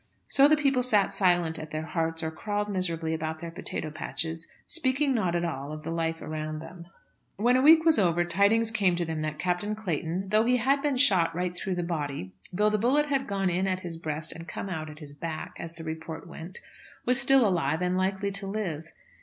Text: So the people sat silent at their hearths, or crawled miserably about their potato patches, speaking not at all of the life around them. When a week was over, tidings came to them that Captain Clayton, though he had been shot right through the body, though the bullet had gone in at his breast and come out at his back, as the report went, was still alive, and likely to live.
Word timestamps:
So 0.27 0.47
the 0.47 0.57
people 0.57 0.81
sat 0.81 1.13
silent 1.13 1.59
at 1.59 1.69
their 1.69 1.83
hearths, 1.85 2.23
or 2.23 2.31
crawled 2.31 2.67
miserably 2.67 3.13
about 3.13 3.37
their 3.37 3.51
potato 3.51 3.91
patches, 3.91 4.47
speaking 4.65 5.13
not 5.13 5.35
at 5.35 5.45
all 5.45 5.71
of 5.71 5.83
the 5.83 5.91
life 5.91 6.23
around 6.23 6.57
them. 6.57 6.87
When 7.35 7.55
a 7.55 7.61
week 7.61 7.85
was 7.85 7.99
over, 7.99 8.25
tidings 8.25 8.71
came 8.71 8.95
to 8.95 9.05
them 9.05 9.21
that 9.21 9.37
Captain 9.37 9.75
Clayton, 9.75 10.29
though 10.29 10.43
he 10.45 10.57
had 10.57 10.81
been 10.81 10.97
shot 10.97 11.35
right 11.35 11.55
through 11.55 11.75
the 11.75 11.83
body, 11.83 12.33
though 12.51 12.71
the 12.71 12.79
bullet 12.79 13.05
had 13.05 13.27
gone 13.27 13.51
in 13.51 13.67
at 13.67 13.81
his 13.81 13.95
breast 13.95 14.31
and 14.31 14.47
come 14.47 14.69
out 14.69 14.89
at 14.89 14.97
his 14.97 15.13
back, 15.13 15.55
as 15.59 15.75
the 15.75 15.83
report 15.83 16.27
went, 16.27 16.61
was 17.05 17.21
still 17.21 17.47
alive, 17.47 17.83
and 17.83 17.95
likely 17.95 18.31
to 18.31 18.47
live. 18.47 18.91